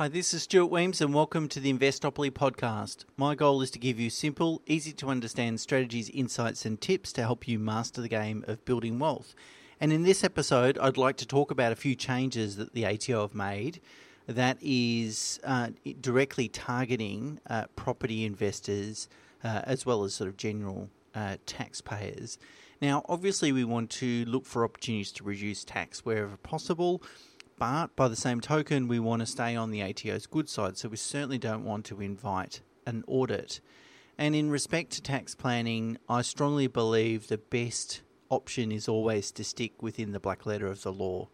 [0.00, 3.04] Hi, this is Stuart Wemyss, and welcome to the Investopoly podcast.
[3.18, 7.20] My goal is to give you simple, easy to understand strategies, insights, and tips to
[7.20, 9.34] help you master the game of building wealth.
[9.78, 13.20] And in this episode, I'd like to talk about a few changes that the ATO
[13.20, 13.82] have made
[14.26, 15.68] that is uh,
[16.00, 19.06] directly targeting uh, property investors
[19.44, 22.38] uh, as well as sort of general uh, taxpayers.
[22.80, 27.02] Now, obviously, we want to look for opportunities to reduce tax wherever possible.
[27.60, 30.88] But by the same token, we want to stay on the ATO's good side, so
[30.88, 33.60] we certainly don't want to invite an audit.
[34.16, 38.00] And in respect to tax planning, I strongly believe the best
[38.30, 41.28] option is always to stick within the black letter of the law.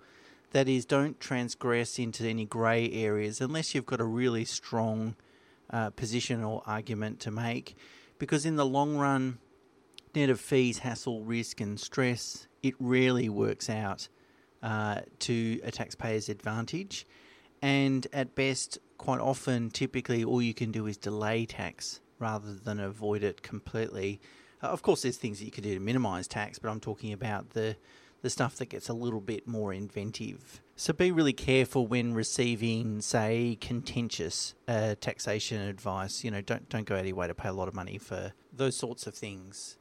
[0.51, 5.15] That is, don't transgress into any grey areas unless you've got a really strong
[5.71, 7.77] uh, position or argument to make,
[8.19, 9.39] because in the long run,
[10.13, 14.09] net of fees, hassle, risk, and stress, it rarely works out
[14.67, 17.07] uh, to a taxpayer's advantage.
[17.63, 22.81] And at best, quite often, typically, all you can do is delay tax rather than
[22.81, 24.21] avoid it completely.
[24.61, 27.13] Uh, of course, there's things that you can do to minimise tax, but I'm talking
[27.13, 27.77] about the
[28.23, 30.61] the stuff that gets a little bit more inventive.
[30.75, 36.25] So be really careful when receiving, say, contentious uh, taxation advice.
[36.25, 37.99] You know, don't don't go out of your way to pay a lot of money
[37.99, 39.77] for those sorts of things.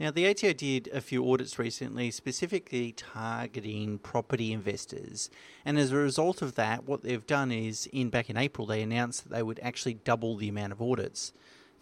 [0.00, 5.30] Now, the ATO did a few audits recently, specifically targeting property investors.
[5.64, 8.82] And as a result of that, what they've done is, in back in April, they
[8.82, 11.32] announced that they would actually double the amount of audits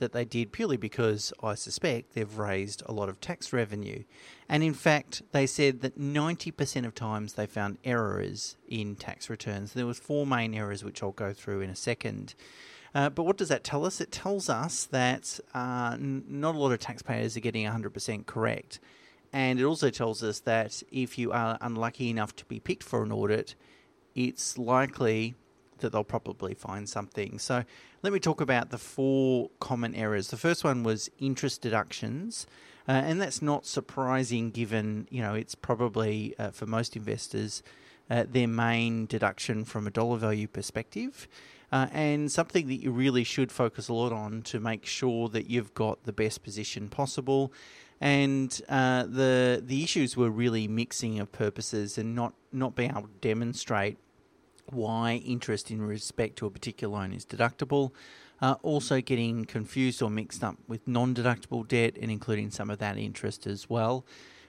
[0.00, 4.03] that they did purely because I suspect they've raised a lot of tax revenue.
[4.48, 9.72] And in fact, they said that 90% of times they found errors in tax returns.
[9.72, 12.34] There was four main errors which I'll go through in a second.
[12.95, 14.01] Uh, but what does that tell us?
[14.01, 18.81] It tells us that uh, n- not a lot of taxpayers are getting 100% correct.
[19.33, 23.03] And it also tells us that if you are unlucky enough to be picked for
[23.03, 23.55] an audit,
[24.15, 25.35] it's likely
[25.79, 27.39] that they'll probably find something.
[27.39, 27.65] So
[28.03, 30.29] let me talk about the four common errors.
[30.29, 32.47] The first one was interest deductions.
[32.89, 37.62] Uh, and that's not surprising given, you know, it's probably uh, for most investors
[38.11, 41.29] uh, their main deduction from a dollar value perspective
[41.72, 45.48] uh, and something that you really should focus a lot on to make sure that
[45.48, 47.53] you've got the best position possible.
[48.00, 53.03] And uh, the the issues were really mixing of purposes and not not being able
[53.03, 53.98] to demonstrate
[54.72, 57.92] why interest in respect to a particular loan is deductible.
[58.42, 62.78] Uh, also, getting confused or mixed up with non deductible debt and including some of
[62.78, 64.04] that interest as well.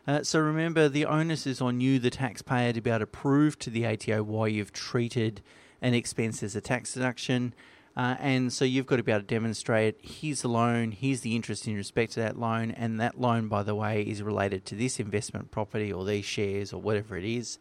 [0.08, 3.60] Uh, so, remember, the onus is on you, the taxpayer, to be able to prove
[3.60, 5.42] to the ATO why you've treated
[5.82, 7.54] an expense as a tax deduction.
[7.96, 11.36] Uh, and so you've got to be able to demonstrate here's the loan, here's the
[11.36, 14.76] interest in respect to that loan, and that loan, by the way, is related to
[14.76, 17.60] this investment property or these shares or whatever it is.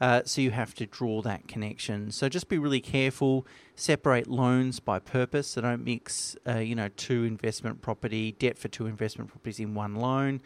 [0.00, 2.10] Uh, so you have to draw that connection.
[2.12, 3.46] So just be really careful.
[3.74, 5.48] Separate loans by purpose.
[5.48, 9.74] So don't mix, uh, you know, two investment property debt for two investment properties in
[9.74, 10.40] one loan,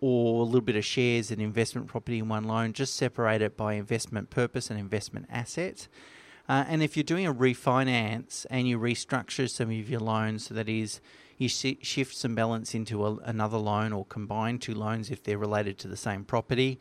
[0.00, 2.74] or a little bit of shares and investment property in one loan.
[2.74, 5.88] Just separate it by investment purpose and investment asset.
[6.48, 10.54] Uh, and if you're doing a refinance and you restructure some of your loans, so
[10.54, 11.00] that is,
[11.36, 15.78] you shift some balance into a, another loan or combine two loans if they're related
[15.78, 16.78] to the same property,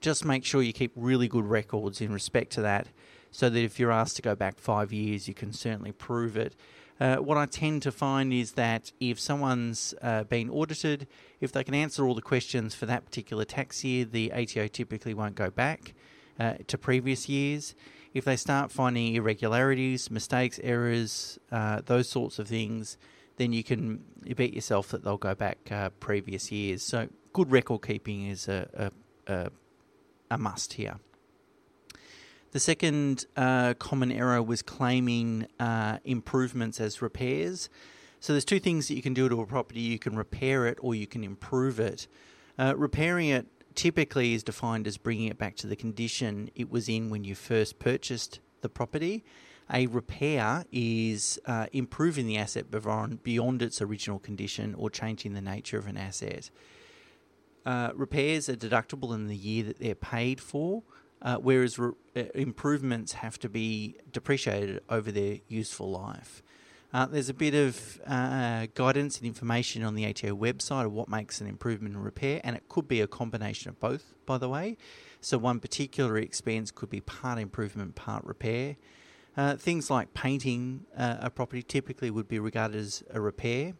[0.00, 2.88] just make sure you keep really good records in respect to that
[3.30, 6.56] so that if you're asked to go back five years, you can certainly prove it.
[6.98, 11.06] Uh, what I tend to find is that if someone's uh, been audited,
[11.40, 15.14] if they can answer all the questions for that particular tax year, the ATO typically
[15.14, 15.94] won't go back
[16.38, 17.74] uh, to previous years
[18.12, 22.98] if they start finding irregularities, mistakes, errors, uh, those sorts of things,
[23.36, 24.04] then you can
[24.36, 26.82] bet yourself that they'll go back uh, previous years.
[26.82, 28.90] So good record keeping is a,
[29.26, 29.50] a, a,
[30.32, 30.96] a must here.
[32.52, 37.70] The second uh, common error was claiming uh, improvements as repairs.
[38.18, 40.78] So there's two things that you can do to a property: you can repair it
[40.82, 42.08] or you can improve it.
[42.58, 46.88] Uh, repairing it typically is defined as bringing it back to the condition it was
[46.88, 49.24] in when you first purchased the property.
[49.72, 55.78] A repair is uh, improving the asset beyond, its original condition or changing the nature
[55.78, 56.50] of an asset.
[57.64, 60.82] Uh, repairs are deductible in the year that they're paid for,
[61.22, 66.42] uh, whereas re- uh, improvements have to be depreciated over their useful life.
[66.92, 71.08] Uh, there's a bit of uh, guidance and information on the ATO website of what
[71.08, 74.48] makes an improvement and repair, and it could be a combination of both, by the
[74.48, 74.76] way.
[75.20, 78.76] So, one particular expense could be part improvement, part repair.
[79.36, 83.74] Uh, things like painting uh, a property typically would be regarded as a repair.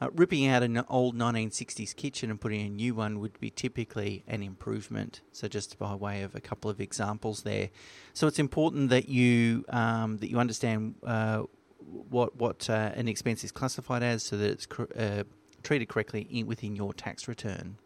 [0.00, 4.22] Uh, ripping out an old 1960s kitchen and putting a new one would be typically
[4.28, 5.22] an improvement.
[5.32, 7.70] So, just by way of a couple of examples there.
[8.12, 11.42] So, it's important that you um, that you understand uh,
[11.78, 15.24] what what uh, an expense is classified as, so that it's cr- uh,
[15.62, 17.76] treated correctly in, within your tax return.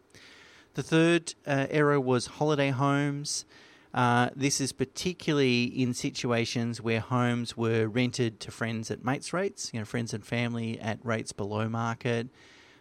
[0.75, 3.45] The third uh, error was holiday homes.
[3.93, 9.69] Uh, this is particularly in situations where homes were rented to friends at mates rates,
[9.71, 12.27] you know, friends and family at rates below market.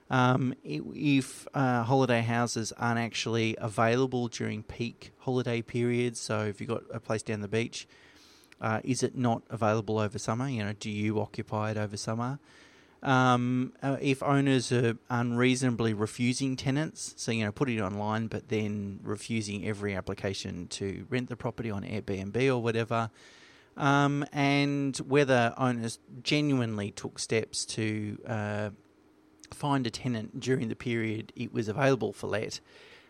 [0.08, 6.68] Um, if uh, holiday houses aren't actually available during peak holiday periods, so if you've
[6.68, 7.86] got a place down the beach,
[8.62, 10.48] uh, is it not available over summer?
[10.48, 12.38] You know, do you occupy it over summer?
[13.02, 18.48] Um, uh, if owners are unreasonably refusing tenants, so you know, putting it online, but
[18.48, 23.10] then refusing every application to rent the property on Airbnb or whatever,
[23.76, 28.70] um, and whether owners genuinely took steps to uh,
[29.50, 32.60] find a tenant during the period it was available for let.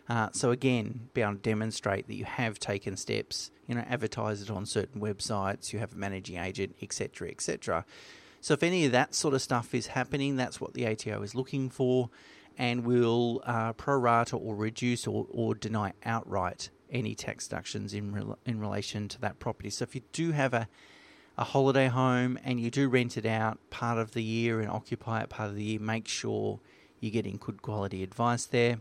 [0.09, 4.41] Uh, so again, be able to demonstrate that you have taken steps, you know, advertise
[4.41, 7.85] it on certain websites, you have a managing agent, etc., etc.
[8.41, 11.33] So if any of that sort of stuff is happening, that's what the ATO is
[11.33, 12.09] looking for,
[12.57, 18.35] and will uh, prorata or reduce or, or deny outright any tax deductions in re-
[18.45, 19.69] in relation to that property.
[19.69, 20.67] So if you do have a
[21.37, 25.21] a holiday home and you do rent it out part of the year and occupy
[25.21, 26.59] it part of the year, make sure
[26.99, 28.77] you're getting good quality advice there.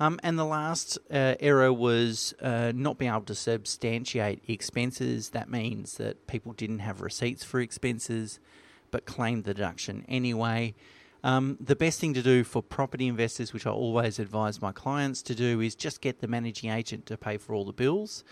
[0.00, 5.30] Um, and the last uh, error was uh, not being able to substantiate expenses.
[5.30, 8.40] That means that people didn't have receipts for expenses
[8.90, 10.74] but claimed the deduction anyway.
[11.22, 15.22] Um, the best thing to do for property investors, which I always advise my clients
[15.22, 18.24] to do, is just get the managing agent to pay for all the bills.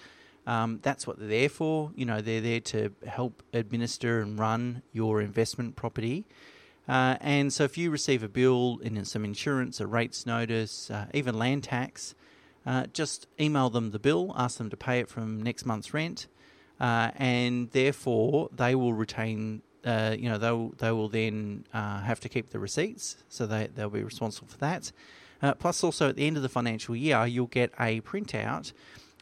[0.47, 1.93] Um, that's what they're there for.
[1.94, 6.26] You know, they're there to help administer and run your investment property.
[6.88, 11.06] Uh, and so, if you receive a bill and some insurance, a rates notice, uh,
[11.12, 12.14] even land tax,
[12.64, 16.26] uh, just email them the bill, ask them to pay it from next month's rent,
[16.81, 22.20] uh, and therefore they will retain uh, you know, they'll they will then uh, have
[22.20, 24.91] to keep the receipts, so they they'll be responsible for that.
[25.61, 28.73] Plus, also at the end of the financial year, you'll get a printout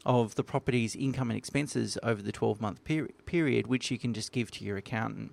[0.06, 4.14] of the property's income and expenses over the 12 month peri- period, which you can
[4.14, 5.32] just give to your accountant.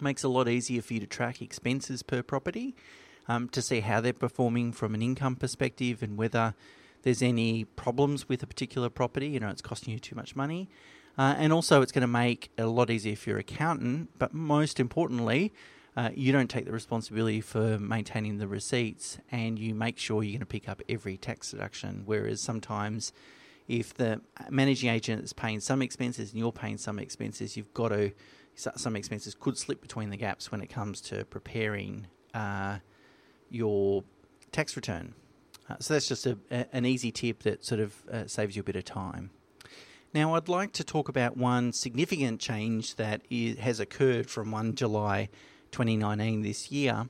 [0.00, 2.74] Makes a lot easier for you to track expenses per property,
[3.28, 6.54] um, to see how they're performing from an income perspective and whether
[7.02, 9.28] there's any problems with a particular property.
[9.28, 10.68] You know, it's costing you too much money.
[11.16, 14.10] Uh, and also, it's going to make it a lot easier for your accountant.
[14.18, 15.52] But most importantly,
[15.96, 20.32] uh, you don't take the responsibility for maintaining the receipts and you make sure you're
[20.32, 22.02] going to pick up every tax deduction.
[22.04, 23.14] Whereas sometimes,
[23.66, 24.20] if the
[24.50, 28.12] managing agent is paying some expenses and you're paying some expenses, you've got to,
[28.56, 32.78] some expenses could slip between the gaps when it comes to preparing uh,
[33.50, 34.02] your
[34.50, 35.14] tax return.
[35.68, 38.60] Uh, so that's just a, a, an easy tip that sort of uh, saves you
[38.60, 39.30] a bit of time.
[40.14, 44.74] Now, I'd like to talk about one significant change that is, has occurred from 1
[44.74, 45.28] July
[45.72, 47.08] 2019 this year,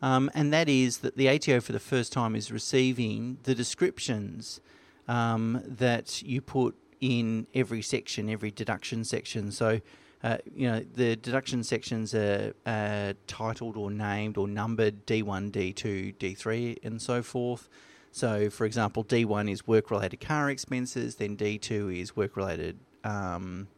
[0.00, 4.60] um, and that is that the ATO for the first time is receiving the descriptions
[5.08, 9.52] um, that you put in every section, every deduction section.
[9.52, 9.80] So,
[10.26, 16.16] uh, you know, the deduction sections are uh, titled or named or numbered D1, D2,
[16.16, 17.68] D3, and so forth.
[18.10, 23.68] So, for example, D1 is work related car expenses, then D2 is work related um,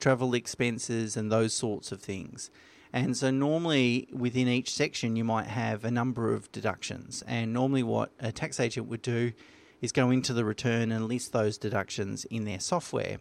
[0.00, 2.50] travel expenses, and those sorts of things.
[2.92, 7.22] And so, normally within each section, you might have a number of deductions.
[7.28, 9.34] And normally, what a tax agent would do
[9.80, 13.18] is go into the return and list those deductions in their software.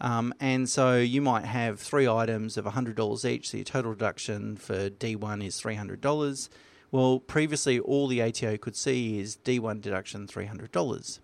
[0.00, 4.56] Um, and so you might have three items of $100 each, so your total deduction
[4.56, 6.48] for D1 is $300.
[6.90, 11.20] Well, previously all the ATO could see is D1 deduction $300.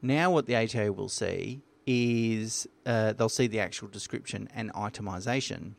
[0.00, 5.74] Now, what the ATO will see is uh, they'll see the actual description and itemisation.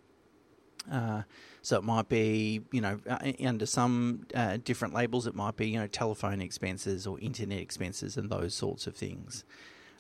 [0.91, 1.23] Uh,
[1.61, 5.69] so it might be, you know, uh, under some uh, different labels, it might be,
[5.69, 9.43] you know, telephone expenses or internet expenses and those sorts of things.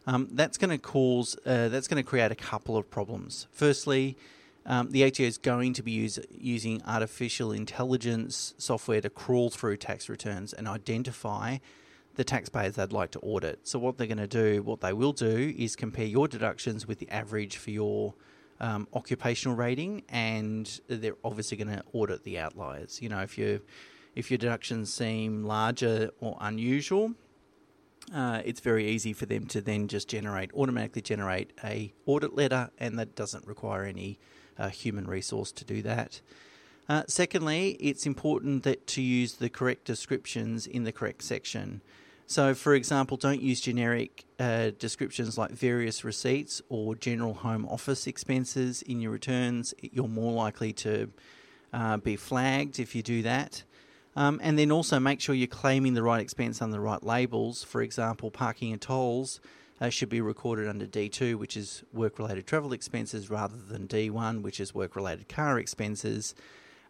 [0.07, 3.47] Um, that's going to cause, uh, that's going to create a couple of problems.
[3.51, 4.17] Firstly,
[4.65, 9.77] um, the ATO is going to be use, using artificial intelligence software to crawl through
[9.77, 11.57] tax returns and identify
[12.15, 13.67] the taxpayers they'd like to audit.
[13.67, 16.99] So, what they're going to do, what they will do, is compare your deductions with
[16.99, 18.13] the average for your
[18.59, 23.01] um, occupational rating, and they're obviously going to audit the outliers.
[23.01, 23.61] You know, if you
[24.15, 27.13] if your deductions seem larger or unusual,
[28.13, 32.71] uh, it's very easy for them to then just generate automatically generate a audit letter,
[32.79, 34.19] and that doesn't require any
[34.57, 36.21] uh, human resource to do that.
[36.87, 41.81] Uh, secondly, it's important that to use the correct descriptions in the correct section.
[42.25, 48.05] So, for example, don't use generic uh, descriptions like various receipts or general home office
[48.05, 49.73] expenses in your returns.
[49.81, 51.09] You're more likely to
[51.73, 53.63] uh, be flagged if you do that.
[54.19, 57.63] Um, and then also make sure you're claiming the right expense on the right labels.
[57.63, 59.39] For example, parking and tolls
[59.79, 64.41] uh, should be recorded under D2, which is work related travel expenses, rather than D1,
[64.41, 66.35] which is work related car expenses.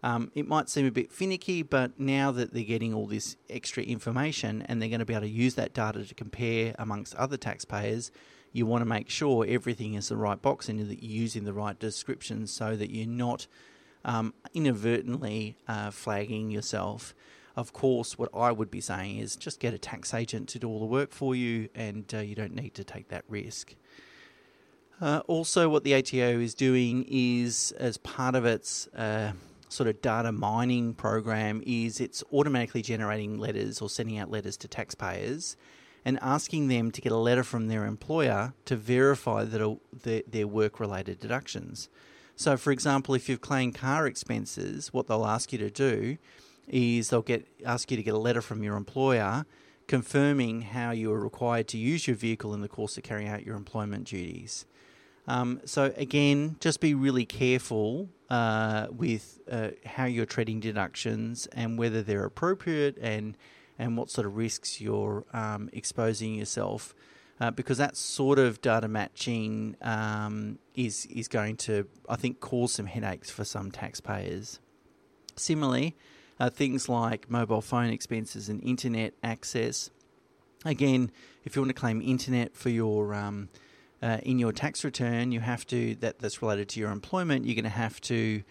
[0.01, 3.83] Um, it might seem a bit finicky, but now that they're getting all this extra
[3.83, 7.37] information and they're going to be able to use that data to compare amongst other
[7.37, 8.11] taxpayers,
[8.53, 11.53] you want to make sure everything is the right box and that you're using the
[11.53, 13.45] right descriptions so that you're not
[14.05, 17.13] um, inadvertently uh, flagging yourself.
[17.55, 20.69] Of course, what I would be saying is just get a tax agent to do
[20.69, 23.75] all the work for you, and uh, you don't need to take that risk.
[25.01, 29.31] Uh, also, what the ATO is doing is, as part of its uh,
[29.69, 34.67] sort of data mining program is it's automatically generating letters or sending out letters to
[34.67, 35.55] taxpayers
[36.03, 40.79] and asking them to get a letter from their employer to verify that their work
[40.79, 41.89] related deductions.
[42.39, 46.17] So, for example, if you've claimed car expenses, what they'll ask you to do
[46.69, 49.45] is they'll get ask you to get a letter from your employer
[49.87, 53.45] confirming how you are required to use your vehicle in the course of carrying out
[53.45, 54.65] your employment duties.
[55.27, 61.77] Um, so again, just be really careful uh, with uh, how you're treating deductions and
[61.77, 63.35] whether they're appropriate and
[63.77, 66.95] and what sort of risks you're um, exposing yourself,
[67.39, 72.73] uh, because that sort of data matching um, is is going to I think cause
[72.73, 74.59] some headaches for some taxpayers.
[75.35, 75.95] Similarly,
[76.39, 79.89] uh, things like mobile phone expenses and internet access.
[80.65, 81.11] Again,
[81.45, 83.49] if you want to claim internet for your um,
[84.01, 87.45] uh, in your tax return, you have to that that's related to your employment.
[87.45, 88.43] You're going to have to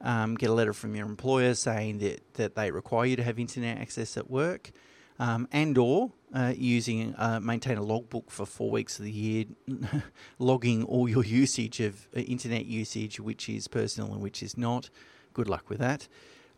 [0.00, 3.38] um, get a letter from your employer saying that that they require you to have
[3.38, 4.70] internet access at work,
[5.18, 9.44] um, and or uh, using uh, maintain a logbook for four weeks of the year,
[10.38, 14.90] logging all your usage of uh, internet usage, which is personal and which is not.
[15.32, 16.08] Good luck with that.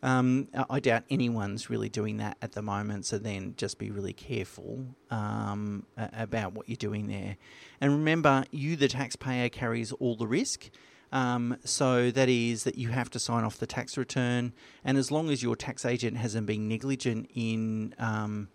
[0.03, 4.13] Um, I doubt anyone's really doing that at the moment, so then just be really
[4.13, 7.37] careful um, about what you're doing there.
[7.81, 10.69] And remember, you, the taxpayer, carries all the risk.
[11.11, 15.11] Um, so that is that you have to sign off the tax return, and as
[15.11, 18.49] long as your tax agent hasn't been negligent in um,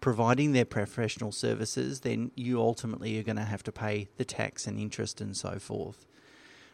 [0.00, 4.66] providing their professional services, then you ultimately are going to have to pay the tax
[4.66, 6.06] and interest and so forth.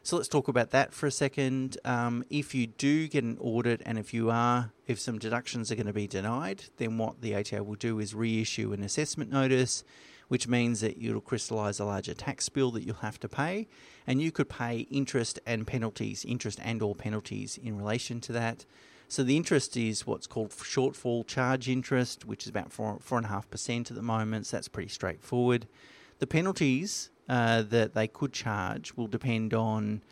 [0.02, 1.76] So let's talk about that for a second.
[1.85, 5.75] Um, if you do get an audit and if you are, if some deductions are
[5.75, 9.85] going to be denied, then what the ATO will do is reissue an assessment notice,
[10.28, 13.66] which means that you'll crystallise a larger tax bill that you'll have to pay,
[14.06, 18.64] and you could pay interest and penalties, interest and or penalties in relation to that.
[19.08, 23.26] So the interest is what's called shortfall charge interest, which is about four four and
[23.26, 24.47] a half percent at the moment.
[24.47, 25.66] So that's pretty straightforward.
[26.18, 30.02] The penalties uh, that they could charge will depend on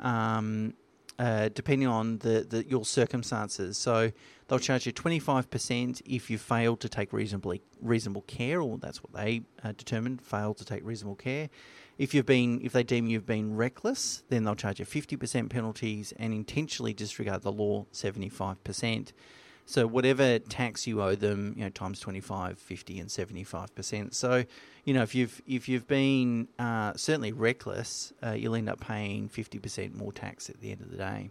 [0.00, 0.74] um,
[1.18, 3.78] uh, depending on the, the your circumstances.
[3.78, 4.12] So
[4.48, 8.78] they'll charge you twenty five percent if you failed to take reasonably reasonable care, or
[8.78, 11.50] that's what they uh, determined failed to take reasonable care.
[11.96, 15.50] If you've been if they deem you've been reckless, then they'll charge you fifty percent
[15.50, 19.12] penalties, and intentionally disregard the law seventy five percent.
[19.66, 24.14] So whatever tax you owe them, you know, times 25, 50 and 75%.
[24.14, 24.44] So,
[24.84, 29.28] you know, if you've if you've been uh, certainly reckless, uh, you'll end up paying
[29.28, 31.30] 50% more tax at the end of the day.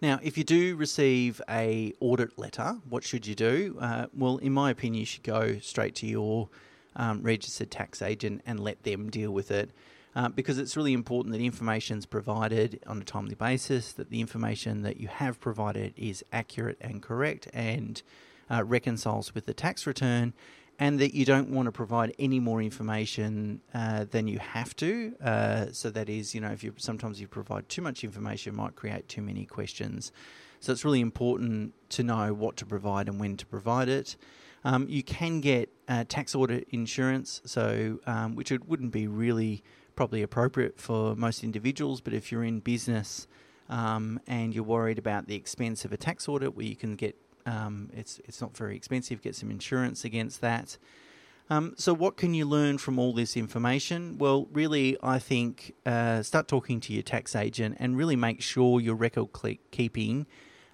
[0.00, 3.76] Now, if you do receive a audit letter, what should you do?
[3.80, 6.48] Uh, well, in my opinion, you should go straight to your
[6.96, 9.70] um, registered tax agent and let them deal with it
[10.14, 14.20] uh, because it's really important that information is provided on a timely basis, that the
[14.20, 18.02] information that you have provided is accurate and correct and
[18.50, 20.34] uh, reconciles with the tax return,
[20.78, 25.14] and that you don't want to provide any more information uh, than you have to.
[25.22, 28.74] Uh, so that is, you know, if you sometimes you provide too much information, might
[28.74, 30.12] create too many questions.
[30.60, 34.16] So it's really important to know what to provide and when to provide it.
[34.64, 39.64] Um, you can get uh, tax audit insurance, so um, which it wouldn't be really
[39.94, 43.26] probably appropriate for most individuals, but if you're in business
[43.68, 47.16] um, and you're worried about the expense of a tax audit, where you can get
[47.46, 50.78] um, it's it's not very expensive, get some insurance against that.
[51.50, 54.16] Um, so, what can you learn from all this information?
[54.18, 58.80] Well, really, I think uh, start talking to your tax agent and really make sure
[58.80, 59.28] your record
[59.70, 60.26] keeping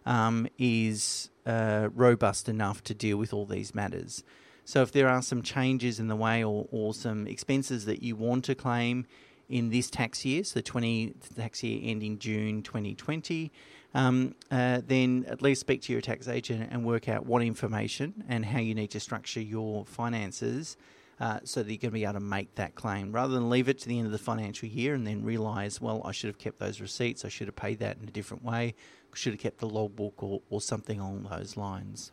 [0.07, 4.23] um, is uh, robust enough to deal with all these matters.
[4.69, 8.17] So if there are some changes in the way or, or some expenses that you
[8.17, 9.07] want to claim,
[9.49, 13.51] in this tax year, so the 20 tax year ending June 2020,
[13.95, 18.13] um, uh, then at least speak to your tax agent and work out what information
[18.29, 20.77] and how you need to structure your finances
[21.19, 23.71] uh, so that you're going to be able to make that claim rather than leave
[23.71, 26.37] it to the end of the financial year and then realise, well, I should have
[26.37, 28.75] kept those receipts, I should have paid that in a different way,
[29.15, 32.13] should have kept the logbook or, or something along those lines.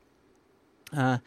[0.95, 1.17] Uh,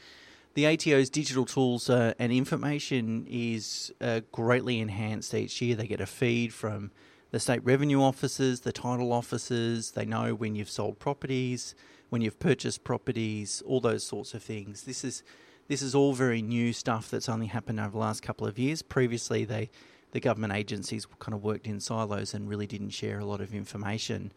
[0.58, 5.76] the ATO's digital tools uh, and information is uh, greatly enhanced each year.
[5.76, 6.90] They get a feed from
[7.30, 9.92] the state revenue officers, the title offices.
[9.92, 11.76] They know when you've sold properties,
[12.08, 14.82] when you've purchased properties, all those sorts of things.
[14.82, 15.22] This is
[15.68, 18.82] this is all very new stuff that's only happened over the last couple of years.
[18.82, 19.70] Previously, they
[20.10, 23.54] the government agencies kind of worked in silos and really didn't share a lot of
[23.54, 24.32] information.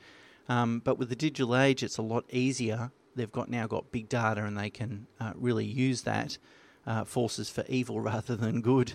[0.48, 4.10] Um, but with the digital age, it's a lot easier they've got now got big
[4.10, 6.38] data and they can uh, really use that
[6.86, 8.94] uh, forces for evil rather than good.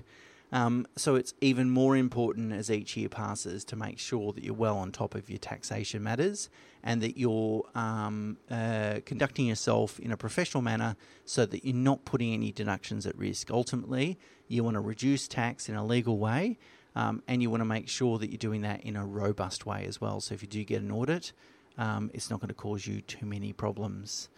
[0.53, 4.55] Um, so it's even more important as each year passes to make sure that you're
[4.55, 6.49] well on top of your taxation matters
[6.85, 12.05] and that you're um, uh, conducting yourself in a professional manner so that you're not
[12.05, 13.51] putting any deductions at risk.
[13.51, 16.59] Ultimately, you want to reduce tax in a legal way
[16.95, 19.85] um, and you want to make sure that you're doing that in a robust way
[19.85, 20.21] as well.
[20.21, 21.33] So if you do get an audit,
[21.79, 24.29] um, it's not going to cause you too many problems.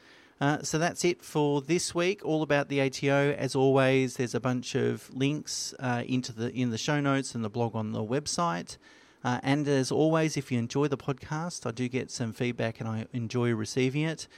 [0.40, 2.24] Uh, so that's it for this week.
[2.24, 3.32] All about the ATO.
[3.32, 7.44] As always, there's a bunch of links uh, into the in the show notes and
[7.44, 8.76] the blog on the website.
[9.24, 12.88] Uh, and as always, if you enjoy the podcast, I do get some feedback and
[12.88, 14.28] I enjoy receiving it.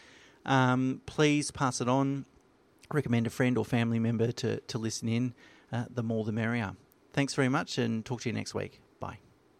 [0.47, 2.25] Um, please pass it on.
[2.91, 5.35] Recommend a friend or family member to to listen in.
[5.71, 6.75] Uh, the more, the merrier.
[7.13, 8.81] Thanks very much, and talk to you next week.